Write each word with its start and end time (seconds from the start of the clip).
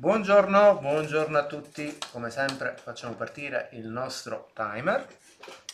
Buongiorno, 0.00 0.78
buongiorno 0.78 1.38
a 1.38 1.46
tutti, 1.46 1.98
come 2.12 2.30
sempre 2.30 2.76
facciamo 2.80 3.14
partire 3.14 3.68
il 3.72 3.88
nostro 3.88 4.48
timer 4.54 5.04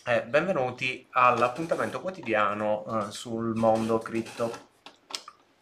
e 0.02 0.22
benvenuti 0.22 1.06
all'appuntamento 1.10 2.00
quotidiano 2.00 2.86
eh, 2.86 3.10
sul 3.10 3.54
mondo 3.54 3.98
cripto. 3.98 4.72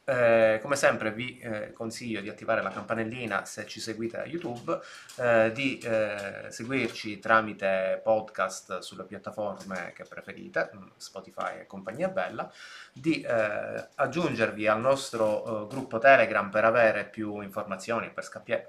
Eh, 0.05 0.59
come 0.61 0.75
sempre 0.75 1.13
vi 1.13 1.39
eh, 1.39 1.73
consiglio 1.73 2.21
di 2.21 2.29
attivare 2.29 2.61
la 2.61 2.71
campanellina 2.71 3.45
se 3.45 3.67
ci 3.67 3.79
seguite 3.79 4.17
da 4.17 4.25
YouTube, 4.25 4.81
eh, 5.19 5.53
di 5.53 5.79
eh, 5.79 6.47
seguirci 6.49 7.21
tramite 7.21 8.01
podcast 8.03 8.81
sulle 8.81 9.05
piattaforme 9.05 9.93
che 9.95 10.03
preferite, 10.03 10.71
mm, 10.75 10.89
Spotify 10.97 11.61
e 11.61 11.67
compagnia 11.67 12.09
bella, 12.09 12.51
di 12.93 13.21
eh, 13.21 13.89
aggiungervi 13.95 14.67
al 14.67 14.81
nostro 14.81 15.69
gruppo 15.69 15.99
Telegram 15.99 16.51
per 16.51 16.65
avere 16.65 17.05
più 17.05 17.41
informazioni, 17.41 18.11
per 18.11 18.25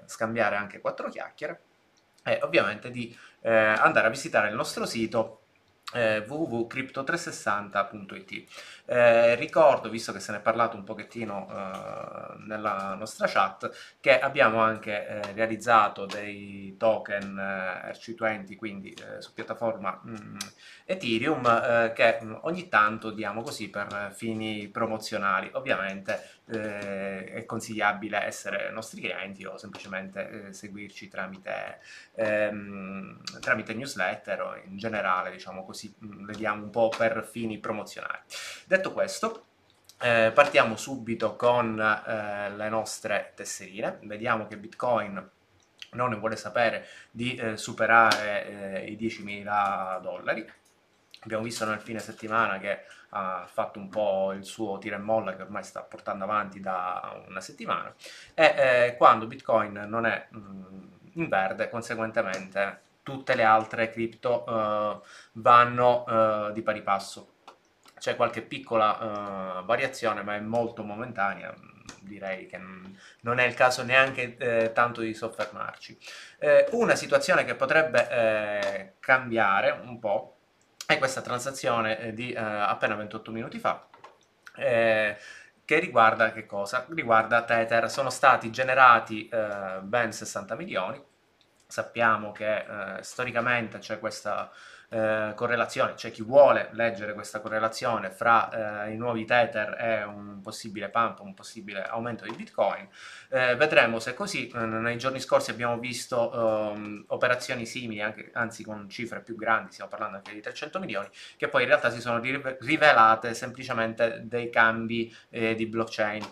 scambiare 0.06 0.56
anche 0.56 0.80
quattro 0.80 1.08
chiacchiere 1.08 1.60
e 2.22 2.38
ovviamente 2.42 2.90
di 2.90 3.14
andare 3.42 4.06
a 4.06 4.10
visitare 4.10 4.48
il 4.48 4.54
nostro 4.54 4.86
sito 4.86 5.43
eh, 5.94 6.24
www.crypto360.it. 6.26 8.44
Eh, 8.86 9.34
ricordo, 9.36 9.88
visto 9.88 10.12
che 10.12 10.20
se 10.20 10.32
ne 10.32 10.38
è 10.38 10.40
parlato 10.40 10.76
un 10.76 10.84
pochettino 10.84 11.48
eh, 11.48 12.34
nella 12.46 12.94
nostra 12.98 13.26
chat, 13.26 13.70
che 14.00 14.18
abbiamo 14.18 14.60
anche 14.60 15.06
eh, 15.06 15.32
realizzato 15.32 16.04
dei 16.04 16.76
token 16.76 17.38
eh, 17.38 17.92
RC20, 17.92 18.56
quindi 18.56 18.92
eh, 18.92 19.22
su 19.22 19.32
piattaforma 19.32 20.00
mh, 20.02 20.10
mm, 20.10 20.36
Ethereum, 20.84 21.92
che 21.94 22.18
mh, 22.20 22.26
mm, 22.26 22.34
ogni 22.42 22.68
tanto 22.68 23.10
diamo 23.10 23.40
così 23.42 23.70
per 23.70 24.12
fini 24.14 24.68
promozionali. 24.68 25.48
Ovviamente 25.54 26.32
è 26.46 27.42
consigliabile 27.46 28.22
essere 28.22 28.70
nostri 28.70 29.00
clienti 29.00 29.46
o 29.46 29.56
semplicemente 29.56 30.52
seguirci 30.52 31.08
tramite, 31.08 31.78
ehm, 32.16 33.18
tramite 33.40 33.72
newsletter 33.72 34.42
o 34.42 34.54
in 34.66 34.76
generale, 34.76 35.30
diciamo 35.30 35.64
così 35.64 35.83
mm, 35.88 36.24
vediamo 36.26 36.64
un 36.64 36.70
po' 36.70 36.88
per 36.88 37.26
fini 37.30 37.58
promozionali. 37.58 38.20
Detto 38.66 38.92
questo, 38.92 39.46
eh, 40.00 40.32
partiamo 40.34 40.76
subito 40.76 41.36
con 41.36 41.80
eh, 41.80 42.50
le 42.50 42.68
nostre 42.68 43.32
tesserine, 43.34 43.98
vediamo 44.02 44.46
che 44.46 44.56
Bitcoin 44.56 45.30
non 45.92 46.10
ne 46.10 46.16
vuole 46.16 46.36
sapere 46.36 46.86
di 47.10 47.34
eh, 47.34 47.56
superare 47.56 48.82
eh, 48.82 48.90
i 48.90 48.96
10.000 48.96 50.00
dollari. 50.00 50.46
Abbiamo 51.20 51.44
visto 51.44 51.64
nel 51.64 51.80
fine 51.80 52.00
settimana 52.00 52.58
che 52.58 52.84
ha 53.10 53.48
fatto 53.50 53.78
un 53.78 53.88
po' 53.88 54.32
il 54.32 54.44
suo 54.44 54.78
tira 54.78 54.96
e 54.96 54.98
molla 54.98 55.36
che 55.36 55.42
ormai 55.42 55.62
sta 55.62 55.82
portando 55.82 56.24
avanti 56.24 56.60
da 56.60 57.22
una 57.28 57.40
settimana 57.40 57.94
e 58.34 58.44
eh, 58.44 58.96
quando 58.96 59.26
Bitcoin 59.26 59.84
non 59.86 60.04
è 60.04 60.26
mh, 60.30 60.38
mm, 60.38 60.86
in 61.12 61.28
verde, 61.28 61.70
conseguentemente 61.70 62.82
tutte 63.04 63.36
le 63.36 63.44
altre 63.44 63.90
cripto 63.90 64.42
uh, 64.44 65.00
vanno 65.34 66.04
uh, 66.04 66.52
di 66.52 66.62
pari 66.62 66.82
passo. 66.82 67.34
C'è 67.96 68.16
qualche 68.16 68.42
piccola 68.42 69.60
uh, 69.60 69.64
variazione, 69.64 70.22
ma 70.22 70.34
è 70.34 70.40
molto 70.40 70.82
momentanea. 70.82 71.54
Direi 72.00 72.46
che 72.46 72.58
non 73.20 73.38
è 73.38 73.44
il 73.44 73.54
caso 73.54 73.82
neanche 73.82 74.36
eh, 74.36 74.72
tanto 74.72 75.00
di 75.00 75.14
soffermarci. 75.14 75.98
Eh, 76.38 76.68
una 76.72 76.94
situazione 76.94 77.44
che 77.44 77.54
potrebbe 77.54 78.08
eh, 78.10 78.94
cambiare 79.00 79.70
un 79.84 79.98
po' 79.98 80.38
è 80.86 80.98
questa 80.98 81.22
transazione 81.22 82.12
di 82.12 82.34
appena 82.34 82.94
28 82.94 83.30
minuti 83.30 83.58
fa 83.58 83.86
che 85.64 85.78
riguarda 85.78 86.32
che 86.32 86.46
cosa? 86.46 86.86
Riguarda 86.88 87.42
Tether. 87.42 87.90
Sono 87.90 88.10
stati 88.10 88.50
generati 88.50 89.28
eh, 89.28 89.80
ben 89.80 90.12
60 90.12 90.54
milioni, 90.56 91.02
sappiamo 91.74 92.30
che 92.30 92.58
eh, 92.58 93.02
storicamente 93.02 93.78
c'è 93.78 93.98
questa 93.98 94.48
eh, 94.90 95.32
correlazione, 95.34 95.94
c'è 95.94 96.12
chi 96.12 96.22
vuole 96.22 96.68
leggere 96.70 97.14
questa 97.14 97.40
correlazione 97.40 98.12
fra 98.12 98.84
eh, 98.84 98.92
i 98.92 98.96
nuovi 98.96 99.24
Tether 99.24 99.76
e 99.76 100.04
un 100.04 100.40
possibile 100.40 100.88
pump, 100.88 101.18
un 101.18 101.34
possibile 101.34 101.82
aumento 101.82 102.24
di 102.24 102.30
Bitcoin. 102.30 102.88
Eh, 103.28 103.56
vedremo 103.56 103.98
se 103.98 104.12
è 104.12 104.14
così. 104.14 104.46
Eh, 104.46 104.58
nei 104.58 104.96
giorni 104.96 105.18
scorsi 105.18 105.50
abbiamo 105.50 105.78
visto 105.78 106.72
ehm, 106.72 107.06
operazioni 107.08 107.66
simili, 107.66 108.00
anche, 108.00 108.30
anzi 108.34 108.62
con 108.62 108.88
cifre 108.88 109.20
più 109.20 109.34
grandi, 109.34 109.72
stiamo 109.72 109.90
parlando 109.90 110.18
anche 110.18 110.32
di 110.32 110.40
300 110.40 110.78
milioni, 110.78 111.08
che 111.36 111.48
poi 111.48 111.62
in 111.62 111.68
realtà 111.68 111.90
si 111.90 112.00
sono 112.00 112.20
rivelate 112.20 113.34
semplicemente 113.34 114.20
dei 114.22 114.48
cambi 114.48 115.12
eh, 115.30 115.56
di 115.56 115.66
blockchain. 115.66 116.24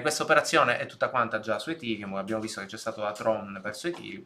questa 0.00 0.22
operazione 0.22 0.78
è 0.78 0.86
tutta 0.86 1.10
quanta 1.10 1.40
già 1.40 1.58
su 1.58 1.68
Ethereum, 1.68 2.14
abbiamo 2.14 2.40
visto 2.40 2.62
che 2.62 2.66
c'è 2.68 2.78
stato 2.78 3.02
la 3.02 3.12
Tron 3.12 3.60
verso 3.62 3.88
Ethereum 3.88 4.24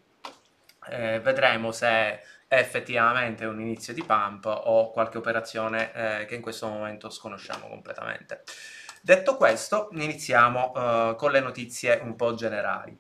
eh, 0.88 1.20
vedremo 1.20 1.72
se 1.72 1.86
è 1.86 2.22
effettivamente 2.48 3.44
un 3.44 3.60
inizio 3.60 3.94
di 3.94 4.04
pump 4.04 4.44
o 4.44 4.90
qualche 4.90 5.18
operazione 5.18 5.92
eh, 5.92 6.24
che 6.26 6.34
in 6.34 6.42
questo 6.42 6.68
momento 6.68 7.08
sconosciamo 7.08 7.68
completamente. 7.68 8.42
Detto 9.00 9.36
questo, 9.36 9.88
iniziamo 9.92 10.72
eh, 10.74 11.14
con 11.16 11.30
le 11.30 11.40
notizie 11.40 11.98
un 12.02 12.14
po' 12.14 12.34
generali. 12.34 12.96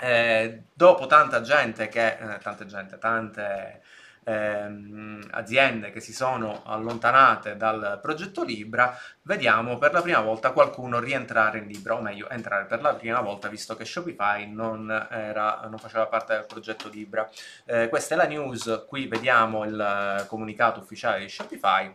Eh, 0.00 0.62
dopo 0.72 1.06
tanta 1.06 1.40
gente 1.40 1.88
che, 1.88 2.16
eh, 2.18 2.38
tante 2.38 2.66
gente, 2.66 2.98
tante 2.98 3.82
ehm, 4.28 5.28
aziende 5.30 5.90
che 5.90 6.00
si 6.00 6.12
sono 6.12 6.62
allontanate 6.64 7.56
dal 7.56 7.98
progetto 8.02 8.44
Libra, 8.44 8.96
vediamo 9.22 9.78
per 9.78 9.92
la 9.92 10.02
prima 10.02 10.20
volta 10.20 10.52
qualcuno 10.52 11.00
rientrare 11.00 11.58
in 11.58 11.66
Libra, 11.66 11.94
o 11.94 12.02
meglio 12.02 12.28
entrare 12.28 12.66
per 12.66 12.82
la 12.82 12.94
prima 12.94 13.20
volta 13.20 13.48
visto 13.48 13.74
che 13.74 13.84
Shopify 13.84 14.50
non, 14.52 14.90
era, 15.10 15.66
non 15.68 15.78
faceva 15.78 16.06
parte 16.06 16.34
del 16.34 16.46
progetto 16.46 16.88
Libra. 16.88 17.28
Eh, 17.64 17.88
questa 17.88 18.14
è 18.14 18.18
la 18.18 18.26
news, 18.26 18.84
qui 18.86 19.06
vediamo 19.06 19.64
il 19.64 20.24
comunicato 20.28 20.80
ufficiale 20.80 21.20
di 21.20 21.28
Shopify. 21.28 21.94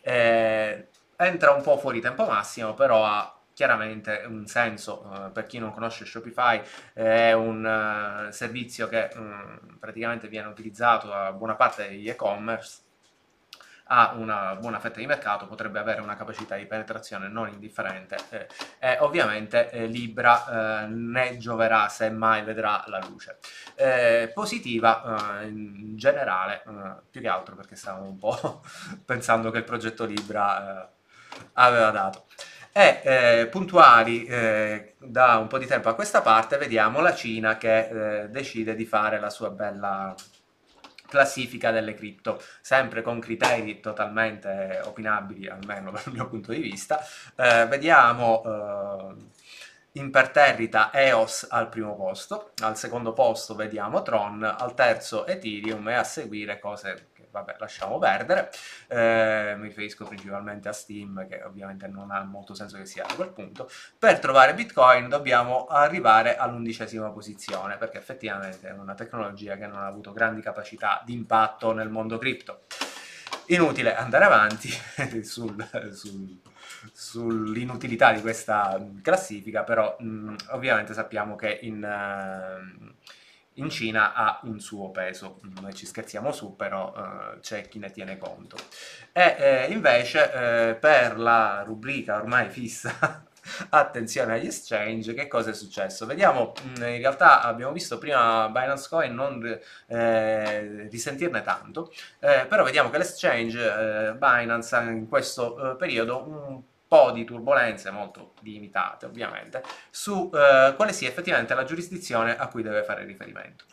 Eh, 0.00 0.86
entra 1.16 1.52
un 1.52 1.62
po' 1.62 1.78
fuori 1.78 2.00
tempo 2.00 2.26
massimo, 2.26 2.74
però 2.74 3.04
ha 3.04 3.36
chiaramente 3.62 4.24
un 4.26 4.44
senso, 4.48 5.06
uh, 5.06 5.30
per 5.30 5.46
chi 5.46 5.60
non 5.60 5.72
conosce 5.72 6.04
Shopify 6.04 6.60
è 6.92 7.30
un 7.30 7.64
uh, 7.64 8.32
servizio 8.32 8.88
che 8.88 9.08
um, 9.14 9.76
praticamente 9.78 10.26
viene 10.26 10.48
utilizzato 10.48 11.06
da 11.06 11.30
buona 11.30 11.54
parte 11.54 11.86
degli 11.88 12.08
e-commerce 12.08 12.80
ha 13.84 14.14
una 14.16 14.56
buona 14.56 14.80
fetta 14.80 14.98
di 14.98 15.06
mercato, 15.06 15.46
potrebbe 15.46 15.78
avere 15.78 16.00
una 16.00 16.16
capacità 16.16 16.56
di 16.56 16.66
penetrazione 16.66 17.28
non 17.28 17.48
indifferente 17.48 18.16
eh, 18.30 18.46
e 18.78 18.96
ovviamente 19.00 19.70
eh, 19.70 19.86
Libra 19.86 20.82
eh, 20.82 20.86
ne 20.86 21.36
gioverà 21.36 21.88
se 21.88 22.10
mai 22.10 22.42
vedrà 22.42 22.82
la 22.86 22.98
luce. 23.06 23.38
Eh, 23.76 24.30
positiva 24.34 25.40
eh, 25.40 25.46
in 25.46 25.96
generale, 25.96 26.64
più 27.10 27.20
che 27.20 27.28
altro 27.28 27.54
perché 27.54 27.76
stavo 27.76 28.04
un 28.04 28.18
po' 28.18 28.62
pensando 29.04 29.50
che 29.50 29.58
il 29.58 29.64
progetto 29.64 30.04
Libra 30.04 30.90
aveva 31.52 31.90
dato. 31.90 32.26
E 32.74 33.00
eh, 33.04 33.48
puntuali 33.48 34.24
eh, 34.24 34.94
da 34.98 35.36
un 35.36 35.46
po' 35.46 35.58
di 35.58 35.66
tempo 35.66 35.90
a 35.90 35.94
questa 35.94 36.22
parte 36.22 36.56
vediamo 36.56 37.00
la 37.00 37.14
Cina 37.14 37.58
che 37.58 38.22
eh, 38.22 38.28
decide 38.30 38.74
di 38.74 38.86
fare 38.86 39.20
la 39.20 39.28
sua 39.28 39.50
bella 39.50 40.14
classifica 41.06 41.70
delle 41.70 41.92
cripto, 41.92 42.40
sempre 42.62 43.02
con 43.02 43.20
criteri 43.20 43.80
totalmente 43.80 44.80
opinabili, 44.84 45.46
almeno 45.48 45.90
dal 45.92 46.10
mio 46.10 46.26
punto 46.26 46.52
di 46.52 46.60
vista. 46.60 46.98
Eh, 47.36 47.66
vediamo 47.66 48.42
eh, 48.42 49.14
imperterrita 49.92 50.90
EOS 50.94 51.48
al 51.50 51.68
primo 51.68 51.94
posto, 51.94 52.52
al 52.62 52.78
secondo 52.78 53.12
posto 53.12 53.54
vediamo 53.54 54.00
Tron, 54.00 54.42
al 54.42 54.72
terzo 54.72 55.26
Ethereum 55.26 55.86
e 55.90 55.94
a 55.94 56.04
seguire 56.04 56.58
cose 56.58 57.08
vabbè, 57.32 57.56
lasciamo 57.58 57.98
perdere. 57.98 58.50
Eh, 58.86 59.54
mi 59.56 59.66
riferisco 59.66 60.04
principalmente 60.04 60.68
a 60.68 60.72
Steam, 60.72 61.26
che 61.26 61.42
ovviamente 61.42 61.88
non 61.88 62.10
ha 62.12 62.22
molto 62.22 62.54
senso 62.54 62.76
che 62.76 62.86
sia 62.86 63.04
a 63.04 63.14
quel 63.14 63.30
punto. 63.30 63.68
Per 63.98 64.20
trovare 64.20 64.54
Bitcoin 64.54 65.08
dobbiamo 65.08 65.66
arrivare 65.66 66.36
all'undicesima 66.36 67.10
posizione, 67.10 67.76
perché 67.78 67.98
effettivamente 67.98 68.68
è 68.68 68.72
una 68.72 68.94
tecnologia 68.94 69.56
che 69.56 69.66
non 69.66 69.78
ha 69.78 69.86
avuto 69.86 70.12
grandi 70.12 70.42
capacità 70.42 71.02
di 71.04 71.14
impatto 71.14 71.72
nel 71.72 71.88
mondo 71.88 72.18
cripto. 72.18 72.64
Inutile 73.46 73.96
andare 73.96 74.24
avanti 74.24 74.68
sul, 75.24 75.56
sul, 75.92 76.40
sull'inutilità 76.92 78.12
di 78.12 78.20
questa 78.20 78.78
classifica, 79.02 79.64
però 79.64 79.96
mh, 79.98 80.36
ovviamente 80.50 80.92
sappiamo 80.94 81.34
che 81.34 81.58
in... 81.62 81.82
Uh, 81.82 83.20
in 83.54 83.68
Cina 83.68 84.14
ha 84.14 84.40
un 84.44 84.60
suo 84.60 84.90
peso. 84.90 85.40
Noi 85.60 85.74
ci 85.74 85.86
scherziamo 85.86 86.32
su, 86.32 86.56
però 86.56 86.92
uh, 86.94 87.40
c'è 87.40 87.68
chi 87.68 87.78
ne 87.78 87.90
tiene 87.90 88.18
conto. 88.18 88.56
E 89.12 89.36
eh, 89.38 89.66
invece 89.72 90.32
eh, 90.70 90.74
per 90.74 91.18
la 91.18 91.62
rubrica 91.66 92.16
ormai 92.16 92.48
fissa, 92.48 93.24
attenzione 93.70 94.34
agli 94.34 94.46
exchange, 94.46 95.14
che 95.14 95.28
cosa 95.28 95.50
è 95.50 95.54
successo? 95.54 96.06
Vediamo, 96.06 96.54
in 96.76 96.98
realtà 96.98 97.42
abbiamo 97.42 97.72
visto 97.72 97.98
prima 97.98 98.48
Binance 98.48 98.88
Coin 98.88 99.14
non 99.14 99.58
eh, 99.86 100.88
risentirne 100.88 101.42
tanto, 101.42 101.92
eh, 102.20 102.46
però 102.48 102.64
vediamo 102.64 102.88
che 102.90 102.98
l'exchange 102.98 104.08
eh, 104.08 104.12
Binance 104.14 104.76
in 104.76 105.08
questo 105.08 105.76
periodo 105.78 106.26
un 106.26 106.62
po' 106.92 107.10
di 107.10 107.24
turbulenze, 107.24 107.90
molto 107.90 108.34
limitate 108.42 109.06
ovviamente, 109.06 109.62
su 109.88 110.30
eh, 110.34 110.74
quale 110.76 110.92
sia 110.92 111.08
effettivamente 111.08 111.54
la 111.54 111.64
giurisdizione 111.64 112.36
a 112.36 112.48
cui 112.48 112.62
deve 112.62 112.84
fare 112.84 113.06
riferimento. 113.06 113.64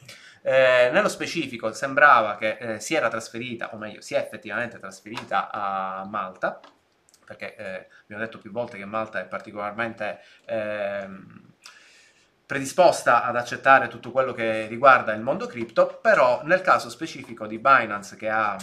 Eh, 0.42 0.90
nello 0.94 1.10
specifico 1.10 1.74
sembrava 1.74 2.38
che 2.38 2.56
eh, 2.58 2.80
si 2.80 2.96
era 2.96 3.10
trasferita, 3.10 3.74
o 3.74 3.78
meglio, 3.78 4.00
si 4.00 4.14
è 4.14 4.20
effettivamente 4.20 4.80
trasferita 4.80 5.52
a 5.52 6.06
Malta, 6.06 6.62
perché 7.26 7.56
eh, 7.58 7.88
abbiamo 8.04 8.24
detto 8.24 8.38
più 8.38 8.52
volte 8.52 8.78
che 8.78 8.86
Malta 8.86 9.20
è 9.20 9.26
particolarmente 9.26 10.22
ehm, 10.46 11.56
predisposta 12.46 13.26
ad 13.26 13.36
accettare 13.36 13.90
tutto 13.90 14.12
quello 14.12 14.32
che 14.32 14.66
riguarda 14.68 15.12
il 15.12 15.20
mondo 15.20 15.46
cripto, 15.46 16.00
però 16.02 16.40
nel 16.46 16.62
caso 16.62 16.90
specifico 16.90 17.48
di 17.48 17.60
Binance 17.60 18.16
che 18.16 18.30
ha 18.30 18.56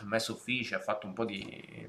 messo 0.00 0.32
ufficio, 0.32 0.74
ha 0.74 0.80
fatto 0.80 1.06
un 1.06 1.12
po' 1.12 1.24
di, 1.24 1.88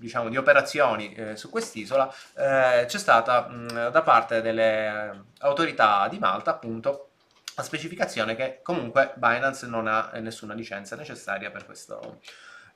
diciamo, 0.00 0.30
di 0.30 0.36
operazioni 0.36 1.12
eh, 1.12 1.36
su 1.36 1.50
quest'isola, 1.50 2.12
eh, 2.36 2.84
c'è 2.86 2.98
stata 2.98 3.46
mh, 3.46 3.90
da 3.90 4.02
parte 4.02 4.40
delle 4.40 5.24
autorità 5.40 6.08
di 6.08 6.18
Malta 6.18 6.50
appunto 6.50 7.10
la 7.54 7.62
specificazione 7.62 8.34
che 8.34 8.60
comunque 8.62 9.12
Binance 9.16 9.66
non 9.66 9.86
ha 9.86 10.10
nessuna 10.14 10.54
licenza 10.54 10.96
necessaria 10.96 11.50
per, 11.50 11.66
questo, 11.66 12.20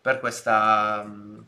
per 0.01 0.21
questa... 0.21 1.03
Mh, 1.03 1.47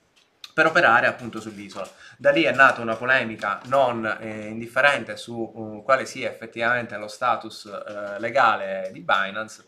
per 0.56 0.64
operare 0.64 1.06
appunto 1.06 1.38
sull'isola. 1.38 1.86
Da 2.16 2.30
lì 2.30 2.44
è 2.44 2.50
nata 2.50 2.80
una 2.80 2.96
polemica 2.96 3.60
non 3.66 4.06
eh, 4.06 4.46
indifferente 4.46 5.18
su 5.18 5.34
uh, 5.34 5.82
quale 5.84 6.06
sia 6.06 6.30
effettivamente 6.30 6.96
lo 6.96 7.08
status 7.08 7.66
eh, 7.66 8.18
legale 8.18 8.88
di 8.90 9.00
Binance, 9.00 9.66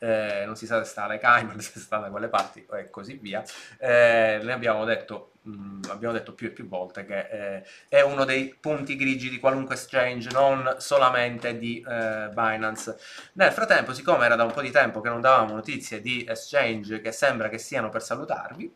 eh, 0.00 0.44
non 0.46 0.56
si 0.56 0.66
sa 0.66 0.82
se 0.82 0.90
sta 0.90 1.04
alle 1.04 1.18
Cayman, 1.18 1.60
se 1.60 1.78
sta 1.78 1.98
da 1.98 2.10
quelle 2.10 2.28
parti 2.28 2.66
e 2.72 2.90
così 2.90 3.14
via. 3.14 3.42
Eh, 3.78 4.40
ne 4.42 4.52
abbiamo 4.52 4.84
detto, 4.84 5.32
mh, 5.42 5.50
mm, 5.50 5.82
abbiamo 5.90 6.14
detto 6.14 6.32
più 6.32 6.48
e 6.48 6.50
più 6.50 6.66
volte 6.66 7.04
che 7.04 7.28
eh, 7.58 7.64
è 7.88 8.00
uno 8.00 8.24
dei 8.24 8.56
punti 8.58 8.96
grigi 8.96 9.28
di 9.28 9.38
qualunque 9.38 9.74
exchange, 9.74 10.30
non 10.32 10.76
solamente 10.78 11.58
di 11.58 11.84
eh, 11.86 12.30
Binance. 12.32 12.96
Nel 13.34 13.52
frattempo, 13.52 13.92
siccome 13.92 14.24
era 14.24 14.36
da 14.36 14.44
un 14.44 14.52
po' 14.52 14.62
di 14.62 14.70
tempo 14.70 15.00
che 15.00 15.10
non 15.10 15.20
davamo 15.20 15.54
notizie 15.54 16.00
di 16.00 16.24
exchange 16.28 17.00
che 17.00 17.12
sembra 17.12 17.48
che 17.48 17.58
siano 17.58 17.90
per 17.90 18.02
salutarvi, 18.02 18.74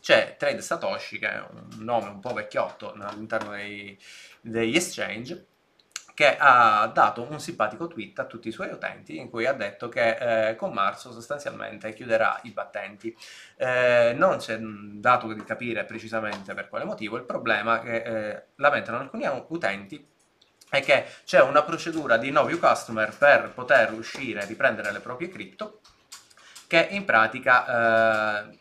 c'è 0.00 0.36
Trade 0.38 0.62
Satoshi, 0.62 1.18
che 1.18 1.30
è 1.30 1.38
un 1.38 1.84
nome 1.84 2.08
un 2.08 2.20
po' 2.20 2.32
vecchiotto 2.32 2.92
all'interno 2.92 3.50
degli 4.40 4.74
exchange, 4.74 5.46
che 6.18 6.36
ha 6.36 6.90
dato 6.92 7.22
un 7.30 7.38
simpatico 7.38 7.86
tweet 7.86 8.18
a 8.18 8.24
tutti 8.24 8.48
i 8.48 8.50
suoi 8.50 8.70
utenti 8.70 9.18
in 9.18 9.30
cui 9.30 9.46
ha 9.46 9.52
detto 9.52 9.88
che 9.88 10.48
eh, 10.48 10.56
con 10.56 10.72
marzo 10.72 11.12
sostanzialmente 11.12 11.92
chiuderà 11.92 12.40
i 12.42 12.50
battenti. 12.50 13.16
Eh, 13.54 14.16
non 14.16 14.38
c'è 14.38 14.58
dato 14.58 15.32
di 15.32 15.44
capire 15.44 15.84
precisamente 15.84 16.54
per 16.54 16.68
quale 16.68 16.84
motivo, 16.84 17.16
il 17.18 17.22
problema 17.22 17.78
che 17.78 18.02
eh, 18.02 18.42
lamentano 18.56 18.98
alcuni 18.98 19.28
utenti 19.46 20.04
è 20.68 20.80
che 20.80 21.06
c'è 21.24 21.40
una 21.40 21.62
procedura 21.62 22.16
di 22.16 22.32
no 22.32 22.44
view 22.44 22.58
customer 22.58 23.16
per 23.16 23.52
poter 23.54 23.92
uscire 23.92 24.42
e 24.42 24.46
riprendere 24.46 24.90
le 24.90 24.98
proprie 24.98 25.28
cripto 25.28 25.82
che 26.66 26.84
in 26.90 27.04
pratica 27.04 28.42
eh, 28.48 28.56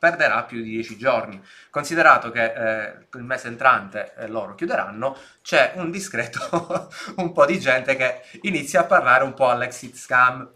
perderà 0.00 0.44
più 0.44 0.62
di 0.62 0.70
10 0.70 0.96
giorni. 0.96 1.40
Considerato 1.68 2.30
che 2.30 2.44
eh, 2.44 3.06
il 3.12 3.22
mese 3.22 3.48
entrante 3.48 4.14
eh, 4.16 4.26
loro 4.26 4.54
chiuderanno, 4.54 5.16
c'è 5.42 5.74
un 5.76 5.90
discreto 5.90 6.88
un 7.16 7.32
po' 7.32 7.44
di 7.44 7.60
gente 7.60 7.94
che 7.94 8.22
inizia 8.42 8.80
a 8.80 8.84
parlare 8.84 9.22
un 9.22 9.34
po' 9.34 9.50
all'exit 9.50 9.94
scam. 9.94 10.50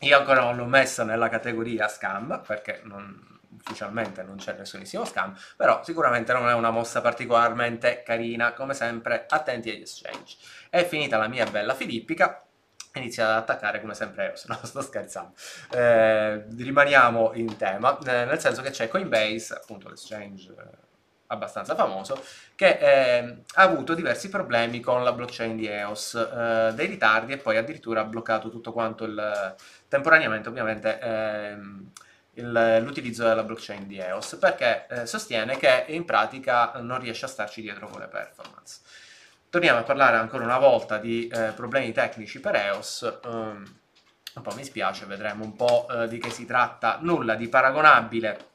Io 0.00 0.18
ancora 0.18 0.42
non 0.42 0.56
l'ho 0.56 0.66
messo 0.66 1.04
nella 1.04 1.30
categoria 1.30 1.88
scam, 1.88 2.42
perché 2.46 2.82
non, 2.84 3.40
ufficialmente 3.56 4.22
non 4.22 4.36
c'è 4.36 4.54
nessunissimo 4.58 5.06
scam, 5.06 5.34
però 5.56 5.82
sicuramente 5.82 6.34
non 6.34 6.48
è 6.48 6.52
una 6.52 6.70
mossa 6.70 7.00
particolarmente 7.00 8.02
carina, 8.04 8.52
come 8.52 8.74
sempre 8.74 9.24
attenti 9.26 9.70
agli 9.70 9.80
exchange. 9.80 10.36
È 10.68 10.84
finita 10.84 11.16
la 11.16 11.28
mia 11.28 11.46
bella 11.46 11.74
filippica, 11.74 12.44
inizia 12.98 13.28
ad 13.30 13.36
attaccare 13.36 13.80
come 13.80 13.94
sempre 13.94 14.28
EOS, 14.30 14.44
no 14.46 14.58
sto 14.62 14.82
scherzando. 14.82 15.32
Eh, 15.70 16.44
rimaniamo 16.56 17.32
in 17.34 17.56
tema, 17.56 17.98
eh, 17.98 18.24
nel 18.24 18.40
senso 18.40 18.62
che 18.62 18.70
c'è 18.70 18.88
Coinbase, 18.88 19.54
appunto 19.54 19.88
l'exchange 19.88 20.50
eh, 20.50 20.90
abbastanza 21.32 21.74
famoso, 21.74 22.22
che 22.54 22.78
eh, 22.78 23.36
ha 23.54 23.62
avuto 23.62 23.94
diversi 23.94 24.28
problemi 24.28 24.80
con 24.80 25.02
la 25.02 25.12
blockchain 25.12 25.56
di 25.56 25.66
EOS, 25.66 26.14
eh, 26.14 26.72
dei 26.74 26.86
ritardi 26.86 27.32
e 27.32 27.38
poi 27.38 27.56
addirittura 27.56 28.02
ha 28.02 28.04
bloccato 28.04 28.50
tutto 28.50 28.72
quanto 28.72 29.04
il, 29.04 29.54
temporaneamente 29.88 30.48
ovviamente 30.48 30.98
ehm, 31.00 31.90
l'utilizzo 32.34 33.24
della 33.24 33.42
blockchain 33.42 33.86
di 33.86 33.98
EOS 33.98 34.36
perché 34.36 34.86
eh, 34.88 35.06
sostiene 35.06 35.56
che 35.56 35.84
in 35.88 36.04
pratica 36.04 36.72
non 36.80 36.98
riesce 37.00 37.24
a 37.24 37.28
starci 37.28 37.60
dietro 37.60 37.88
con 37.88 38.00
le 38.00 38.08
performance. 38.08 38.80
Torniamo 39.52 39.80
a 39.80 39.82
parlare 39.82 40.16
ancora 40.16 40.44
una 40.44 40.56
volta 40.56 40.96
di 40.96 41.28
eh, 41.28 41.52
problemi 41.54 41.92
tecnici 41.92 42.40
per 42.40 42.54
EOS. 42.54 43.18
Um, 43.24 43.62
un 44.36 44.42
po' 44.42 44.54
mi 44.54 44.64
spiace, 44.64 45.04
vedremo 45.04 45.44
un 45.44 45.54
po' 45.54 45.86
eh, 45.90 46.08
di 46.08 46.16
che 46.16 46.30
si 46.30 46.46
tratta. 46.46 46.96
Nulla 47.02 47.34
di 47.34 47.50
paragonabile 47.50 48.46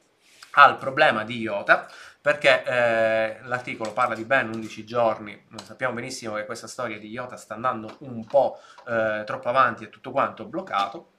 al 0.54 0.76
problema 0.76 1.22
di 1.22 1.38
IOTA, 1.38 1.88
perché 2.20 2.64
eh, 2.64 3.38
l'articolo 3.44 3.92
parla 3.92 4.16
di 4.16 4.24
ben 4.24 4.52
11 4.52 4.84
giorni, 4.84 5.46
sappiamo 5.62 5.94
benissimo 5.94 6.34
che 6.34 6.44
questa 6.44 6.66
storia 6.66 6.98
di 6.98 7.10
IOTA 7.10 7.36
sta 7.36 7.54
andando 7.54 7.98
un 8.00 8.26
po' 8.26 8.58
eh, 8.88 9.22
troppo 9.24 9.50
avanti 9.50 9.84
e 9.84 9.90
tutto 9.90 10.10
quanto 10.10 10.46
bloccato, 10.46 11.12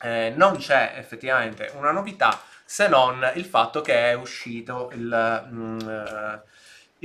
eh, 0.00 0.32
non 0.34 0.56
c'è 0.56 0.94
effettivamente 0.96 1.70
una 1.76 1.92
novità 1.92 2.40
se 2.64 2.88
non 2.88 3.24
il 3.36 3.44
fatto 3.44 3.82
che 3.82 4.10
è 4.10 4.14
uscito 4.14 4.90
il... 4.94 5.46
Mm, 5.48 5.78
eh, 5.78 6.42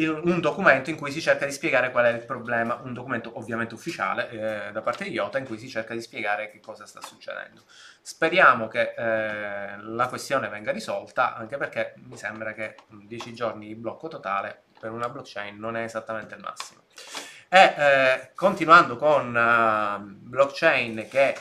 un 0.05 0.39
documento 0.39 0.91
in 0.91 0.95
cui 0.95 1.11
si 1.11 1.21
cerca 1.21 1.45
di 1.45 1.51
spiegare 1.51 1.91
qual 1.91 2.05
è 2.05 2.09
il 2.09 2.23
problema, 2.23 2.79
un 2.83 2.93
documento 2.93 3.31
ovviamente 3.35 3.73
ufficiale 3.73 4.29
eh, 4.29 4.71
da 4.71 4.81
parte 4.81 5.05
di 5.05 5.11
IOTA 5.11 5.39
in 5.39 5.45
cui 5.45 5.57
si 5.57 5.67
cerca 5.67 5.93
di 5.93 6.01
spiegare 6.01 6.51
che 6.51 6.59
cosa 6.59 6.85
sta 6.85 7.01
succedendo. 7.01 7.63
Speriamo 8.01 8.67
che 8.67 8.93
eh, 8.95 9.77
la 9.79 10.07
questione 10.07 10.49
venga 10.49 10.71
risolta, 10.71 11.35
anche 11.35 11.57
perché 11.57 11.95
mi 11.97 12.15
sembra 12.15 12.53
che 12.53 12.75
10 12.87 13.33
giorni 13.33 13.67
di 13.67 13.75
blocco 13.75 14.07
totale 14.07 14.65
per 14.79 14.91
una 14.91 15.09
blockchain 15.09 15.57
non 15.57 15.75
è 15.75 15.83
esattamente 15.83 16.35
il 16.35 16.41
massimo. 16.41 16.81
E 17.49 17.73
eh, 17.77 18.31
continuando 18.35 18.97
con 18.97 19.27
uh, 19.29 20.03
blockchain 20.03 21.07
che 21.09 21.35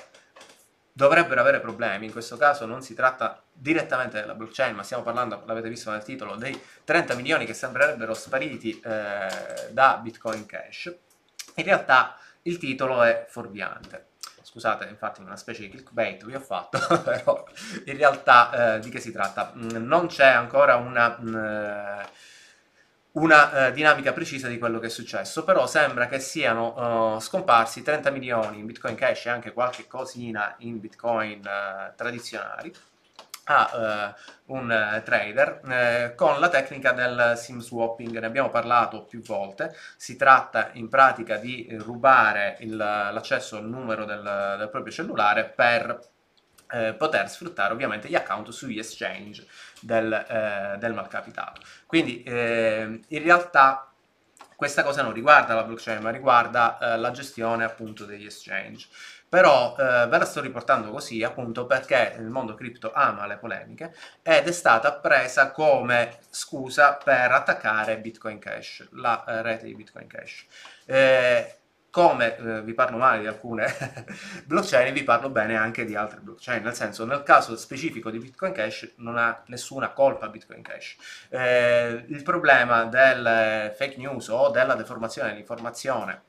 dovrebbero 0.97 1.43
avere 1.43 1.61
problemi, 1.61 2.07
in 2.07 2.11
questo 2.11 2.39
caso 2.39 2.65
non 2.65 2.81
si 2.81 2.95
tratta 2.95 3.43
direttamente 3.53 4.19
della 4.19 4.35
blockchain, 4.35 4.75
ma 4.75 4.83
stiamo 4.83 5.03
parlando, 5.03 5.43
l'avete 5.45 5.69
visto 5.69 5.91
nel 5.91 6.03
titolo, 6.03 6.37
dei 6.37 6.59
30 6.85 7.15
milioni 7.15 7.45
che 7.45 7.53
sembrerebbero 7.53 8.15
spariti 8.15 8.81
eh, 8.81 9.29
da 9.73 10.01
Bitcoin 10.03 10.47
Cash, 10.47 10.97
in 11.57 11.65
realtà 11.65 12.17
il 12.43 12.57
titolo 12.57 13.03
è 13.03 13.27
fuorviante. 13.29 14.07
Scusate, 14.41 14.87
infatti 14.87 15.21
una 15.21 15.37
specie 15.37 15.63
di 15.63 15.69
clickbait 15.69 16.25
vi 16.25 16.35
ho 16.35 16.41
fatto, 16.41 16.79
però 17.05 17.45
in 17.85 17.97
realtà 17.99 18.77
eh, 18.77 18.79
di 18.79 18.89
che 18.89 19.01
si 19.01 19.13
tratta? 19.13 19.53
Mm, 19.55 19.87
non 19.87 20.07
c'è 20.07 20.29
ancora 20.29 20.77
una... 20.77 21.15
Mh, 21.21 21.29
mm, 21.29 22.01
una 23.17 23.69
eh, 23.69 23.73
dinamica 23.73 24.13
precisa 24.13 24.49
di 24.49 24.59
quello 24.59 24.79
che 24.79 24.87
è 24.87 24.91
successo, 24.91 25.45
però 25.45 25.67
sembra 25.67 26.07
che 26.07 26.21
siano 26.21 27.15
uh, 27.15 27.21
scomparsi 27.21 27.83
30 27.83 28.11
milioni 28.11 28.59
in 28.59 28.67
Bitcoin 28.67 28.95
Cash 28.95 29.27
e 29.27 29.31
anche 29.31 29.53
qualche 29.53 29.87
cosina 29.87 30.55
in 30.59 30.81
Bitcoin 30.81 31.41
uh, 31.41 31.95
tradizionali 31.95 32.73
a 33.49 34.15
uh, 34.47 34.53
un 34.53 35.03
trader 35.05 36.15
con 36.17 36.41
la 36.41 36.49
tecnica 36.49 36.91
del 36.91 37.35
sim 37.37 37.61
swapping, 37.61 38.19
ne 38.19 38.27
abbiamo 38.27 38.51
parlato 38.51 39.05
più 39.05 39.23
volte, 39.23 39.75
si 39.97 40.17
tratta 40.17 40.71
in 40.73 40.89
pratica 40.89 41.37
di 41.37 41.69
rubare 41.79 42.57
l'accesso 42.63 43.57
al 43.57 43.69
numero 43.69 44.05
del, 44.05 44.57
del 44.59 44.69
proprio 44.69 44.93
cellulare 44.93 45.45
per 45.45 46.16
eh, 46.71 46.95
poter 46.95 47.29
sfruttare 47.29 47.73
ovviamente 47.73 48.09
gli 48.09 48.15
account 48.15 48.51
sugli 48.51 48.79
exchange 48.79 49.47
del, 49.81 50.13
eh, 50.13 50.77
del 50.79 50.93
malcapitato. 50.93 51.61
Quindi 51.87 52.23
eh, 52.23 53.01
in 53.07 53.23
realtà 53.23 53.91
questa 54.57 54.83
cosa 54.83 55.03
non 55.03 55.13
riguarda 55.13 55.55
la 55.55 55.65
blockchain, 55.65 56.03
ma 56.03 56.11
riguarda 56.11 56.79
eh, 56.79 56.97
la 56.97 57.11
gestione 57.11 57.65
appunto 57.65 58.05
degli 58.05 58.25
exchange. 58.25 58.89
Però 59.29 59.75
eh, 59.77 60.07
ve 60.07 60.19
la 60.19 60.25
sto 60.25 60.41
riportando 60.41 60.91
così 60.91 61.23
appunto 61.23 61.67
perché 61.67 62.15
il 62.17 62.31
mondo 62.31 62.55
cripto 62.55 62.93
ama 62.93 63.27
le 63.27 63.37
polemiche 63.37 63.95
ed 64.23 64.47
è 64.47 64.53
stata 64.53 64.93
presa 64.95 65.51
come 65.51 66.19
scusa 66.31 66.95
per 66.95 67.33
attaccare 67.33 67.99
Bitcoin 67.99 68.39
Cash, 68.39 68.89
la 68.93 69.25
eh, 69.25 69.43
rete 69.43 69.67
di 69.67 69.75
Bitcoin 69.75 70.07
Cash. 70.07 70.47
Come 71.97 72.37
eh, 72.37 72.61
vi 72.61 72.75
parlo 72.75 72.99
male 72.99 73.21
di 73.21 73.27
alcune 73.27 73.75
blockchain, 74.45 74.93
vi 74.93 75.03
parlo 75.03 75.31
bene 75.31 75.57
anche 75.57 75.87
di 75.87 75.97
altre 75.97 76.21
blockchain, 76.21 76.63
nel 76.63 76.75
senso 76.75 77.07
nel 77.07 77.23
caso 77.23 77.57
specifico 77.57 78.11
di 78.11 78.19
Bitcoin 78.19 78.53
Cash 78.53 78.97
non 78.97 79.17
ha 79.17 79.43
nessuna 79.47 79.89
colpa 79.93 80.29
Bitcoin 80.29 80.61
Cash. 80.61 80.97
Eh, 81.31 82.05
il 82.07 82.23
problema 82.23 82.85
del 82.85 83.73
fake 83.75 83.97
news 83.97 84.29
o 84.29 84.51
della 84.51 84.75
deformazione 84.75 85.31
dell'informazione 85.31 86.21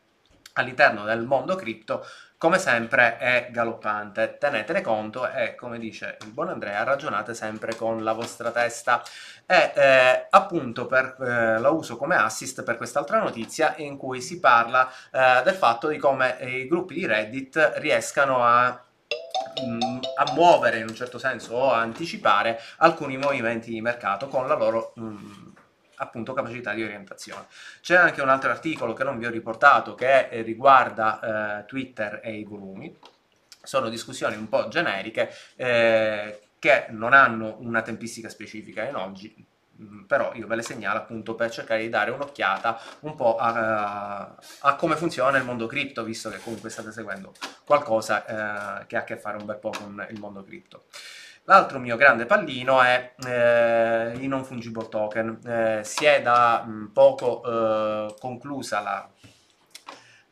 all'interno 0.54 1.04
del 1.04 1.26
mondo 1.26 1.56
cripto 1.56 2.06
come 2.38 2.60
sempre 2.60 3.18
è 3.18 3.50
galoppante. 3.52 4.38
Tenetene 4.40 4.82
conto 4.82 5.30
e, 5.30 5.56
come 5.56 5.80
dice 5.80 6.18
il 6.22 6.32
buon 6.32 6.50
Andrea, 6.50 6.84
ragionate 6.84 7.34
sempre 7.34 7.76
con 7.76 8.04
la 8.04 8.14
vostra 8.14 8.52
testa. 8.52 9.02
E 9.46 9.72
eh, 9.76 10.28
appunto 10.30 10.86
per, 10.86 11.16
eh, 11.20 11.60
la 11.60 11.70
uso 11.70 11.98
come 11.98 12.16
assist 12.16 12.64
per 12.64 12.78
quest'altra 12.78 13.20
notizia 13.20 13.76
in 13.78 13.98
cui 13.98 14.22
si 14.22 14.40
parla 14.40 14.90
eh, 15.12 15.42
del 15.44 15.56
fatto 15.56 15.88
di 15.88 15.98
come 15.98 16.38
i 16.42 16.68
gruppi 16.68 16.96
di 16.96 17.06
Reddit 17.06 17.74
riescano 17.78 18.44
a 18.44 18.84
mm, 19.66 20.00
a 20.18 20.32
muovere 20.34 20.80
in 20.80 20.88
un 20.88 20.96
certo 20.96 21.18
senso 21.18 21.54
o 21.54 21.72
a 21.72 21.80
anticipare 21.80 22.60
alcuni 22.78 23.18
movimenti 23.18 23.70
di 23.72 23.82
mercato 23.82 24.28
con 24.28 24.48
la 24.48 24.56
loro 24.56 24.94
mh, 24.96 25.04
mm, 25.04 25.47
appunto 25.98 26.34
capacità 26.34 26.74
di 26.74 26.84
orientazione. 26.84 27.46
C'è 27.82 27.96
anche 27.96 28.22
un 28.22 28.30
altro 28.30 28.50
articolo 28.50 28.94
che 28.94 29.04
non 29.04 29.18
vi 29.18 29.26
ho 29.26 29.30
riportato 29.30 29.96
che 29.96 30.30
eh, 30.30 30.42
riguarda 30.42 31.60
eh, 31.60 31.66
Twitter 31.66 32.20
e 32.24 32.34
i 32.34 32.44
volumi. 32.44 32.96
Sono 33.62 33.90
discussioni 33.90 34.36
un 34.36 34.48
po' 34.48 34.68
generiche 34.70 35.30
eh, 35.56 36.42
che 36.60 36.88
non 36.90 37.14
hanno 37.14 37.58
una 37.60 37.82
tempistica 37.82 38.30
specifica 38.30 38.84
in 38.84 38.96
oggi, 38.96 39.46
mm, 39.82 40.04
però 40.04 40.34
io 40.36 40.48
ve 40.48 40.56
le 40.56 40.62
segnalo 40.62 41.00
appunto 41.00 41.36
per 41.36 41.52
cercare 41.52 41.82
di 41.82 41.90
dare 41.90 42.12
un'occhiata 42.12 42.80
un 43.02 43.16
po' 43.16 43.36
a, 43.36 44.36
a, 44.62 44.76
come 44.76 44.96
funziona 44.96 45.38
il 45.38 45.44
mondo 45.44 45.68
cripto, 45.68 46.04
visto 46.04 46.30
che 46.30 46.40
comunque 46.40 46.70
state 46.70 46.92
seguendo 46.92 47.34
qualcosa 47.66 48.82
eh, 48.82 48.86
che 48.86 48.96
ha 48.96 49.02
a 49.02 49.04
che 49.04 49.18
fare 49.18 49.38
un 49.38 49.46
bel 49.46 49.58
po' 49.58 49.72
con 49.72 50.06
il 50.10 50.20
mondo 50.20 50.44
cripto. 50.44 50.86
L'altro 51.50 51.80
mio 51.80 51.96
grande 51.96 52.26
pallino 52.26 52.82
è 52.82 53.14
eh, 53.26 54.18
i 54.20 54.28
non 54.28 54.44
fungible 54.44 54.90
token. 54.90 55.40
Eh, 55.46 55.82
si 55.86 56.04
è 56.04 56.22
da 56.22 56.64
mh, 56.66 56.72
mm, 56.72 56.86
poco 56.88 57.42
eh, 57.42 58.16
conclusa 58.20 58.82
la, 58.82 59.10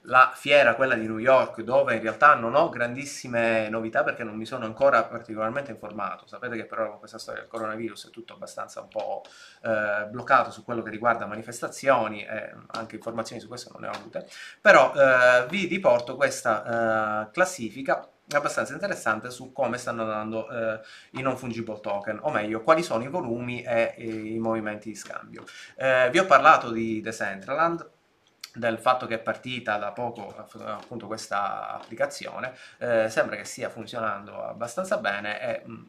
la, 0.02 0.34
fiera, 0.36 0.76
quella 0.76 0.96
di 0.96 1.08
New 1.08 1.18
York, 1.18 1.62
dove 1.62 1.96
in 1.96 2.02
realtà 2.02 2.36
non 2.36 2.54
ho 2.54 2.68
grandissime 2.68 3.70
novità 3.70 4.04
perché 4.04 4.26
non 4.26 4.36
mi 4.36 4.46
sono 4.46 4.66
ancora 4.66 5.06
particolarmente 5.06 5.72
informato. 5.72 6.28
Sapete 6.28 6.58
che 6.58 6.66
però 6.66 6.90
con 6.90 7.00
questa 7.00 7.18
storia 7.18 7.44
del 7.44 7.50
coronavirus 7.50 8.08
è 8.08 8.12
tutto 8.12 8.34
abbastanza 8.34 8.82
un 8.82 8.90
po' 8.90 9.24
eh, 9.64 10.08
bloccato 10.10 10.52
su 10.52 10.66
quello 10.66 10.82
che 10.82 10.90
riguarda 10.90 11.26
manifestazioni 11.26 12.26
e 12.26 12.54
anche 12.72 12.96
informazioni 12.96 13.42
su 13.42 13.48
questo 13.48 13.70
non 13.72 13.84
ne 13.84 13.88
ho 13.88 13.92
avute. 13.92 14.28
Però 14.60 14.94
eh, 14.94 15.46
vi 15.48 15.66
riporto 15.68 16.18
questa 16.18 17.24
eh, 17.24 17.32
classifica 17.32 18.06
abbastanza 18.30 18.74
interessante 18.74 19.30
su 19.30 19.52
come 19.52 19.78
stanno 19.78 20.04
andando 20.04 20.50
eh, 20.50 20.80
i 21.12 21.22
non 21.22 21.38
fungible 21.38 21.80
token, 21.80 22.20
o 22.22 22.32
meglio, 22.32 22.62
quali 22.62 22.84
sono 22.84 23.04
i 23.04 23.08
volumi 23.08 23.62
e, 23.62 23.94
e 23.98 24.06
i 24.06 24.40
movimenti 24.40 24.90
di 24.90 24.96
scambio. 24.96 25.44
Eh, 25.76 26.10
vi 26.12 26.20
ho 26.20 26.26
parlato 26.26 26.72
di 26.72 27.02
Decentraland, 27.02 27.92
del 28.56 28.80
fatto 28.80 29.06
che 29.06 29.16
è 29.16 29.20
partita 29.20 29.78
da 29.78 29.92
poco 29.92 30.34
appunto 30.38 31.08
questa 31.08 31.74
applicazione, 31.74 32.56
eh, 32.78 33.10
sembra 33.10 33.36
che 33.36 33.44
stia 33.44 33.70
funzionando 33.70 34.42
abbastanza 34.44 34.98
bene 34.98 35.42
e 35.42 35.62
mh, 35.66 35.72
mm, 35.72 35.84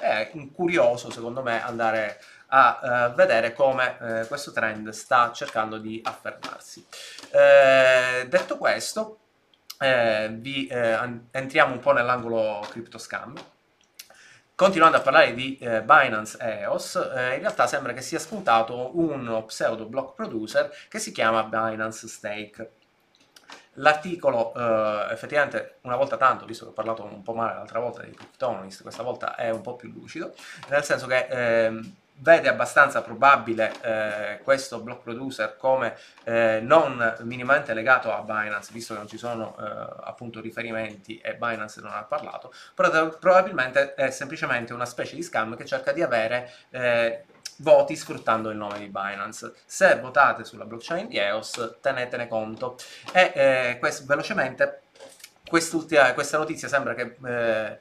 è 0.00 0.30
curioso 0.52 1.10
secondo 1.10 1.42
me 1.42 1.62
andare 1.62 2.20
a 2.50 3.10
uh, 3.10 3.14
vedere 3.14 3.52
come 3.52 3.96
uh, 4.00 4.26
questo 4.26 4.52
trend 4.52 4.88
sta 4.90 5.32
cercando 5.32 5.78
di 5.78 6.00
affermarsi. 6.02 6.86
Uh, 7.30 8.26
detto 8.26 8.56
questo, 8.56 9.18
eh, 9.78 10.28
vi 10.32 10.66
eh, 10.66 10.98
entriamo 11.30 11.72
un 11.72 11.78
po' 11.80 11.92
nell'angolo 11.92 12.66
crypto 12.68 12.98
scam. 12.98 13.34
Continuando 14.54 14.96
a 14.96 15.00
parlare 15.00 15.34
di 15.34 15.56
eh, 15.58 15.82
Binance 15.82 16.36
EOS, 16.40 16.96
eh, 16.96 17.34
in 17.34 17.40
realtà 17.40 17.68
sembra 17.68 17.92
che 17.92 18.00
sia 18.00 18.18
spuntato 18.18 18.98
uno 18.98 19.44
pseudo 19.44 19.86
block 19.86 20.16
producer 20.16 20.68
che 20.88 20.98
si 20.98 21.12
chiama 21.12 21.44
Binance 21.44 22.08
Stake. 22.08 22.72
L'articolo 23.74 24.52
eh, 24.54 25.12
effettivamente 25.12 25.76
una 25.82 25.94
volta 25.94 26.16
tanto, 26.16 26.44
visto 26.44 26.64
che 26.64 26.70
ho 26.72 26.74
parlato 26.74 27.04
un 27.04 27.22
po' 27.22 27.34
male 27.34 27.54
l'altra 27.54 27.78
volta 27.78 28.02
di 28.02 28.10
Cryptonomist, 28.10 28.82
questa 28.82 29.04
volta 29.04 29.36
è 29.36 29.50
un 29.50 29.60
po' 29.60 29.76
più 29.76 29.92
lucido, 29.92 30.34
nel 30.70 30.82
senso 30.82 31.06
che 31.06 31.28
ehm, 31.30 31.94
vede 32.20 32.48
abbastanza 32.48 33.02
probabile 33.02 33.72
eh, 33.82 34.40
questo 34.42 34.80
block 34.80 35.02
producer 35.02 35.56
come 35.56 35.96
eh, 36.24 36.60
non 36.62 37.16
minimamente 37.20 37.74
legato 37.74 38.12
a 38.12 38.22
Binance, 38.22 38.72
visto 38.72 38.94
che 38.94 39.00
non 39.00 39.08
ci 39.08 39.18
sono 39.18 39.56
eh, 39.58 39.96
appunto 40.04 40.40
riferimenti 40.40 41.18
e 41.18 41.34
Binance 41.36 41.80
non 41.80 41.92
ha 41.92 42.02
parlato, 42.04 42.52
però 42.74 43.08
probabilmente 43.18 43.94
è 43.94 44.10
semplicemente 44.10 44.72
una 44.72 44.86
specie 44.86 45.14
di 45.14 45.22
scam 45.22 45.56
che 45.56 45.64
cerca 45.64 45.92
di 45.92 46.02
avere 46.02 46.52
eh, 46.70 47.24
voti 47.58 47.96
sfruttando 47.96 48.50
il 48.50 48.56
nome 48.56 48.78
di 48.78 48.88
Binance. 48.88 49.54
Se 49.64 49.98
votate 49.98 50.44
sulla 50.44 50.64
blockchain 50.64 51.08
di 51.08 51.18
EOS, 51.18 51.78
tenetene 51.80 52.28
conto. 52.28 52.76
E 53.12 53.32
eh, 53.34 53.76
questo, 53.78 54.04
velocemente, 54.06 54.82
questa 55.48 56.38
notizia 56.38 56.68
sembra 56.68 56.94
che 56.94 57.16
eh, 57.24 57.78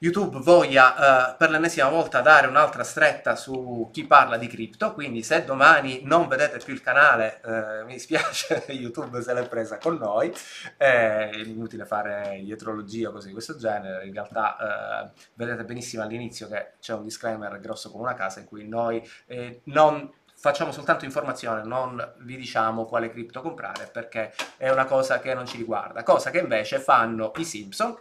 YouTube 0.00 0.38
voglia 0.38 1.32
uh, 1.32 1.36
per 1.36 1.50
l'ennesima 1.50 1.88
volta 1.88 2.20
dare 2.20 2.46
un'altra 2.46 2.84
stretta 2.84 3.34
su 3.34 3.88
chi 3.92 4.06
parla 4.06 4.36
di 4.36 4.46
cripto, 4.46 4.94
quindi 4.94 5.24
se 5.24 5.44
domani 5.44 6.02
non 6.04 6.28
vedete 6.28 6.58
più 6.58 6.72
il 6.72 6.80
canale, 6.80 7.40
uh, 7.42 7.84
mi 7.84 7.94
dispiace, 7.94 8.64
YouTube 8.70 9.20
se 9.22 9.34
l'è 9.34 9.48
presa 9.48 9.78
con 9.78 9.96
noi, 9.96 10.32
è 10.76 11.30
inutile 11.44 11.84
fare 11.84 12.40
dietrologia 12.44 13.08
o 13.08 13.12
cose 13.12 13.26
di 13.26 13.32
questo 13.32 13.56
genere, 13.56 14.06
in 14.06 14.12
realtà 14.12 15.10
uh, 15.12 15.20
vedete 15.34 15.64
benissimo 15.64 16.04
all'inizio 16.04 16.46
che 16.46 16.74
c'è 16.78 16.94
un 16.94 17.02
disclaimer 17.02 17.58
grosso 17.58 17.90
come 17.90 18.04
una 18.04 18.14
casa 18.14 18.38
in 18.38 18.46
cui 18.46 18.68
noi 18.68 19.04
eh, 19.26 19.62
non 19.64 20.12
facciamo 20.32 20.70
soltanto 20.70 21.06
informazione, 21.06 21.64
non 21.64 22.14
vi 22.18 22.36
diciamo 22.36 22.84
quale 22.84 23.10
cripto 23.10 23.40
comprare 23.40 23.88
perché 23.92 24.32
è 24.56 24.70
una 24.70 24.84
cosa 24.84 25.18
che 25.18 25.34
non 25.34 25.44
ci 25.44 25.56
riguarda, 25.56 26.04
cosa 26.04 26.30
che 26.30 26.38
invece 26.38 26.78
fanno 26.78 27.32
i 27.36 27.44
Simpson 27.44 27.96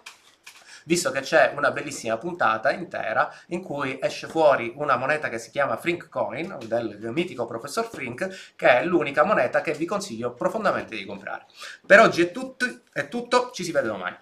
visto 0.88 1.12
che 1.12 1.20
c'è 1.20 1.54
una 1.56 1.72
bellissima 1.72 2.18
puntata 2.18 2.72
intera 2.72 3.32
in 3.48 3.62
cui 3.62 4.00
esce 4.02 4.28
fuori 4.28 4.72
una 4.78 4.96
moneta 4.96 5.28
che 5.30 5.38
si 5.38 5.52
chiama 5.52 5.76
Frink 5.78 6.08
Coin, 6.10 6.58
del 6.66 6.98
mitico 7.12 7.46
professor 7.46 7.86
Frink, 7.86 8.54
che 8.56 8.80
è 8.80 8.86
l'unica 8.86 9.24
moneta 9.24 9.62
che 9.62 9.74
vi 9.74 9.86
consiglio 9.86 10.34
profondamente 10.34 10.96
di 10.96 11.06
comprare. 11.06 11.46
Per 11.86 12.00
oggi 12.00 12.22
è 12.22 12.32
tutto, 12.32 12.66
è 12.92 13.08
tutto 13.10 13.52
ci 13.54 13.64
si 13.64 13.72
vede 13.72 13.88
domani. 13.88 14.16